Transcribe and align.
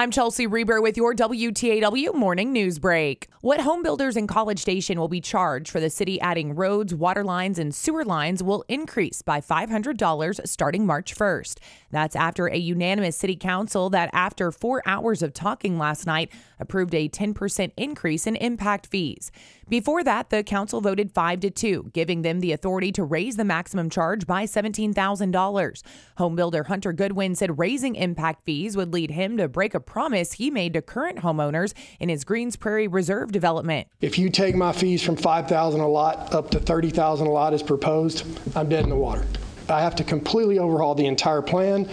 I'm 0.00 0.12
Chelsea 0.12 0.46
Reber 0.46 0.80
with 0.80 0.96
your 0.96 1.12
WTAW 1.12 2.14
morning 2.14 2.52
news 2.52 2.78
break. 2.78 3.26
What 3.40 3.60
home 3.60 3.82
builders 3.82 4.16
in 4.16 4.28
College 4.28 4.60
Station 4.60 5.00
will 5.00 5.08
be 5.08 5.20
charged 5.20 5.72
for 5.72 5.80
the 5.80 5.90
city 5.90 6.20
adding 6.20 6.54
roads, 6.54 6.94
water 6.94 7.24
lines, 7.24 7.58
and 7.58 7.74
sewer 7.74 8.04
lines 8.04 8.40
will 8.40 8.64
increase 8.68 9.22
by 9.22 9.40
$500 9.40 10.46
starting 10.46 10.86
March 10.86 11.16
1st. 11.16 11.58
That's 11.90 12.14
after 12.14 12.46
a 12.46 12.56
unanimous 12.56 13.16
city 13.16 13.34
council 13.34 13.90
that, 13.90 14.10
after 14.12 14.52
four 14.52 14.82
hours 14.86 15.20
of 15.20 15.34
talking 15.34 15.78
last 15.78 16.06
night, 16.06 16.30
approved 16.60 16.94
a 16.94 17.08
10% 17.08 17.72
increase 17.76 18.24
in 18.26 18.36
impact 18.36 18.86
fees. 18.86 19.32
Before 19.68 20.04
that, 20.04 20.30
the 20.30 20.44
council 20.44 20.80
voted 20.80 21.12
5 21.12 21.40
to 21.40 21.50
2, 21.50 21.90
giving 21.92 22.22
them 22.22 22.38
the 22.38 22.52
authority 22.52 22.92
to 22.92 23.02
raise 23.04 23.36
the 23.36 23.44
maximum 23.44 23.90
charge 23.90 24.26
by 24.26 24.44
$17,000. 24.44 25.82
Homebuilder 26.18 26.66
Hunter 26.66 26.92
Goodwin 26.92 27.34
said 27.34 27.58
raising 27.58 27.96
impact 27.96 28.44
fees 28.44 28.76
would 28.76 28.94
lead 28.94 29.10
him 29.10 29.36
to 29.36 29.48
break 29.48 29.74
a 29.74 29.80
promise 29.88 30.34
he 30.34 30.50
made 30.50 30.74
to 30.74 30.82
current 30.82 31.20
homeowners 31.20 31.72
in 31.98 32.10
his 32.10 32.22
Greens 32.22 32.56
Prairie 32.56 32.86
Reserve 32.86 33.32
development. 33.32 33.88
If 34.02 34.18
you 34.18 34.28
take 34.28 34.54
my 34.54 34.72
fees 34.72 35.02
from 35.02 35.16
5,000 35.16 35.80
a 35.80 35.88
lot 35.88 36.34
up 36.34 36.50
to 36.50 36.60
30,000 36.60 37.26
a 37.26 37.30
lot 37.30 37.54
as 37.54 37.62
proposed, 37.62 38.26
I'm 38.54 38.68
dead 38.68 38.84
in 38.84 38.90
the 38.90 38.96
water. 38.96 39.24
I 39.70 39.82
have 39.82 39.94
to 39.96 40.04
completely 40.04 40.58
overhaul 40.58 40.94
the 40.94 41.06
entire 41.06 41.42
plan. 41.42 41.88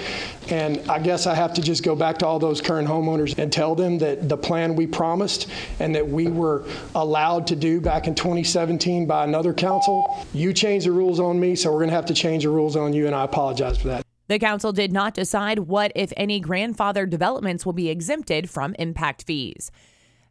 And 0.49 0.79
I 0.89 0.99
guess 0.99 1.25
I 1.27 1.35
have 1.35 1.53
to 1.55 1.61
just 1.61 1.83
go 1.83 1.95
back 1.95 2.17
to 2.19 2.27
all 2.27 2.39
those 2.39 2.61
current 2.61 2.87
homeowners 2.87 3.37
and 3.37 3.51
tell 3.51 3.75
them 3.75 3.97
that 3.99 4.29
the 4.29 4.37
plan 4.37 4.75
we 4.75 4.87
promised 4.87 5.49
and 5.79 5.95
that 5.95 6.07
we 6.07 6.27
were 6.27 6.65
allowed 6.93 7.47
to 7.47 7.55
do 7.55 7.81
back 7.81 8.07
in 8.07 8.15
2017 8.15 9.05
by 9.05 9.23
another 9.23 9.53
council, 9.53 10.25
you 10.33 10.53
changed 10.53 10.85
the 10.85 10.91
rules 10.91 11.19
on 11.19 11.39
me, 11.39 11.55
so 11.55 11.71
we're 11.71 11.79
going 11.79 11.89
to 11.89 11.95
have 11.95 12.05
to 12.05 12.13
change 12.13 12.43
the 12.43 12.49
rules 12.49 12.75
on 12.75 12.93
you, 12.93 13.07
and 13.07 13.15
I 13.15 13.23
apologize 13.23 13.77
for 13.77 13.87
that. 13.89 14.04
The 14.27 14.39
council 14.39 14.71
did 14.71 14.91
not 14.91 15.13
decide 15.13 15.59
what, 15.59 15.91
if 15.95 16.11
any, 16.17 16.39
grandfather 16.39 17.05
developments 17.05 17.65
will 17.65 17.73
be 17.73 17.89
exempted 17.89 18.49
from 18.49 18.75
impact 18.79 19.23
fees. 19.23 19.71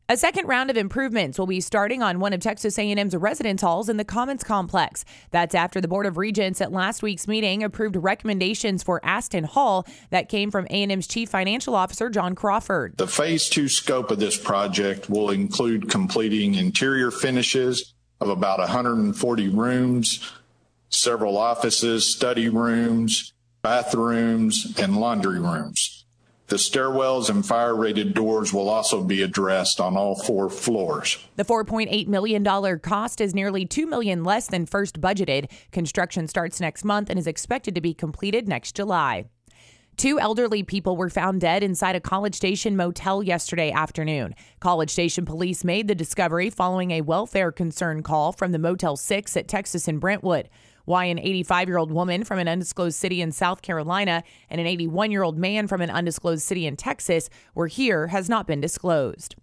A 0.07 0.19
second 0.19 0.47
round 0.47 0.69
of 0.69 0.77
improvements 0.77 1.39
will 1.39 1.47
be 1.47 1.63
starting 1.63 2.03
on 2.03 2.21
one 2.21 2.35
of 2.35 2.41
Texas 2.41 2.79
A&M's 2.79 3.17
residence 3.17 3.63
halls 3.63 3.89
in 3.89 3.97
the 3.97 4.05
Commons 4.05 4.45
Complex. 4.45 5.03
That's 5.31 5.55
after 5.55 5.81
the 5.81 5.89
Board 5.89 6.05
of 6.05 6.19
Regents 6.19 6.61
at 6.61 6.73
last 6.73 7.03
week's 7.03 7.27
meeting 7.27 7.63
approved 7.63 7.97
recommendations 7.97 8.83
for 8.83 9.01
Aston 9.03 9.45
Hall 9.45 9.87
that 10.11 10.29
came 10.29 10.51
from 10.51 10.67
A&M's 10.67 11.07
Chief 11.07 11.31
Financial 11.31 11.75
Officer 11.75 12.11
John 12.11 12.35
Crawford. 12.35 12.99
The 12.99 13.07
phase 13.07 13.49
2 13.49 13.67
scope 13.67 14.11
of 14.11 14.19
this 14.19 14.37
project 14.37 15.09
will 15.09 15.31
include 15.31 15.89
completing 15.89 16.55
interior 16.57 17.11
finishes 17.11 17.95
of 18.21 18.29
about 18.29 18.59
140 18.59 19.49
rooms, 19.49 20.33
several 20.91 21.39
offices, 21.39 22.05
study 22.05 22.51
rooms, 22.51 23.33
bathrooms, 23.65 24.79
and 24.79 24.97
laundry 24.99 25.41
rooms. 25.41 26.05
The 26.49 26.57
stairwells 26.57 27.31
and 27.31 27.45
fire 27.45 27.75
rated 27.75 28.13
doors 28.13 28.53
will 28.53 28.69
also 28.69 29.03
be 29.03 29.23
addressed 29.23 29.81
on 29.81 29.97
all 29.97 30.15
four 30.15 30.51
floors. 30.51 31.19
The 31.37 31.45
$4.8 31.47 32.07
million 32.07 32.45
cost 32.81 33.23
is 33.23 33.35
nearly 33.35 33.65
2 33.65 33.87
million 33.87 34.23
less 34.23 34.49
than 34.49 34.67
first 34.67 35.01
budgeted. 35.01 35.51
Construction 35.73 36.29
starts 36.29 36.61
next 36.61 36.85
month 36.85 37.09
and 37.09 37.19
is 37.19 37.27
expected 37.27 37.75
to 37.75 37.81
be 37.81 37.95
completed 37.95 38.47
next 38.47 38.77
July. 38.77 39.25
Two 39.97 40.21
elderly 40.21 40.63
people 40.63 40.97
were 40.99 41.09
found 41.09 41.41
dead 41.41 41.63
inside 41.63 41.97
a 41.97 42.01
College 42.01 42.35
Station 42.35 42.77
motel 42.77 43.23
yesterday 43.23 43.71
afternoon. 43.71 44.35
College 44.61 44.91
Station 44.91 45.25
police 45.25 45.65
made 45.65 45.89
the 45.89 45.95
discovery 45.95 46.51
following 46.51 46.91
a 46.91 47.01
welfare 47.01 47.51
concern 47.51 48.03
call 48.03 48.33
from 48.33 48.53
the 48.53 48.59
Motel 48.59 48.97
6 48.97 49.37
at 49.37 49.49
Texas 49.49 49.89
and 49.89 50.01
Brentwood. 50.01 50.51
Why 50.85 51.07
an 51.07 51.19
85 51.19 51.69
year 51.69 51.79
old 51.79 51.93
woman 51.93 52.25
from 52.25 52.39
an 52.39 52.49
undisclosed 52.49 52.97
city 52.97 53.21
in 53.21 53.33
South 53.33 53.63
Carolina 53.63 54.23
and 54.51 54.61
an 54.61 54.67
81 54.67 55.11
year 55.11 55.23
old 55.23 55.39
man 55.39 55.67
from 55.67 55.81
an 55.81 55.91
undisclosed 55.91 56.43
city 56.43 56.67
in 56.67 56.77
Texas 56.77 57.31
were 57.55 57.69
here 57.69 58.09
has 58.09 58.29
not 58.29 58.47
been 58.47 58.61
disclosed. 58.61 59.37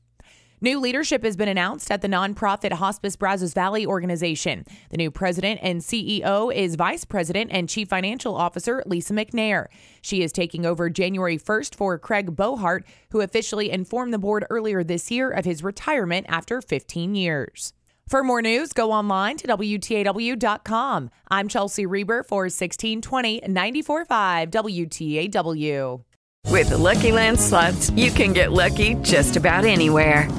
New 0.64 0.80
leadership 0.80 1.23
has 1.23 1.36
been 1.36 1.48
announced 1.48 1.89
at 1.89 2.03
the 2.03 2.08
nonprofit 2.08 2.72
Hospice 2.73 3.16
Brazos 3.16 3.56
Valley 3.56 3.83
organization. 3.83 4.64
The 4.92 4.98
new 4.98 5.09
president 5.09 5.59
and 5.64 5.81
CEO 5.81 6.54
is 6.54 6.76
Vice 6.76 7.04
President 7.04 7.49
and 7.52 7.67
Chief 7.67 7.88
Financial 7.88 8.36
Officer 8.36 8.83
Lisa 8.86 9.14
McNair. 9.14 9.65
She 10.04 10.21
is 10.21 10.32
taking 10.32 10.64
over 10.64 10.88
January 10.92 11.39
1st 11.39 11.73
for 11.73 11.98
Craig 11.98 12.36
Bohart, 12.36 12.86
who 13.10 13.21
officially 13.21 13.71
informed 13.71 14.14
the 14.14 14.20
board 14.20 14.45
earlier 14.52 14.83
this 14.83 15.10
year 15.10 15.32
of 15.32 15.45
his 15.45 15.64
retirement 15.64 16.27
after 16.30 16.61
15 16.61 17.15
years. 17.15 17.73
For 18.08 18.23
more 18.23 18.42
news, 18.42 18.73
go 18.73 18.92
online 18.92 19.38
to 19.38 19.48
WTAW.com. 19.48 21.10
I'm 21.30 21.48
Chelsea 21.48 21.86
Reber 21.86 22.23
for 22.23 22.44
1620 22.50 23.42
945 23.48 24.52
WTAW. 24.52 26.04
With 26.48 26.70
the 26.70 26.78
Lucky 26.78 27.14
Land 27.14 27.39
slots, 27.39 27.89
you 27.92 28.12
can 28.12 28.34
get 28.34 28.52
lucky 28.52 28.95
just 28.95 29.38
about 29.38 29.64
anywhere. 29.64 30.30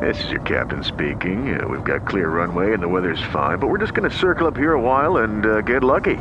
This 0.00 0.24
is 0.24 0.30
your 0.30 0.40
captain 0.40 0.82
speaking. 0.82 1.60
Uh, 1.60 1.68
we've 1.68 1.84
got 1.84 2.06
clear 2.06 2.30
runway 2.30 2.72
and 2.72 2.82
the 2.82 2.88
weather's 2.88 3.22
fine, 3.32 3.58
but 3.58 3.68
we're 3.68 3.78
just 3.78 3.92
going 3.92 4.10
to 4.10 4.16
circle 4.16 4.46
up 4.46 4.56
here 4.56 4.72
a 4.72 4.80
while 4.80 5.18
and 5.18 5.44
uh, 5.44 5.60
get 5.60 5.84
lucky. 5.84 6.16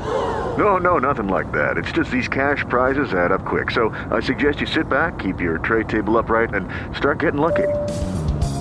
No, 0.58 0.78
no, 0.78 0.98
nothing 1.00 1.30
like 1.30 1.52
that. 1.54 1.78
It's 1.78 1.92
just 1.94 2.12
these 2.12 2.28
cash 2.28 2.64
prizes 2.68 3.14
add 3.14 3.32
up 3.32 3.46
quick. 3.46 3.72
So 3.72 3.90
I 4.12 4.20
suggest 4.20 4.60
you 4.60 4.68
sit 4.68 4.90
back, 4.90 5.18
keep 5.18 5.40
your 5.40 5.60
tray 5.60 5.84
table 5.86 6.18
upright, 6.18 6.54
and 6.54 6.68
start 6.96 7.20
getting 7.20 7.40
lucky. 7.40 7.68